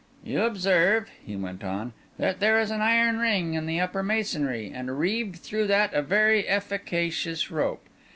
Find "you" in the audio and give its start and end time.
0.23-0.41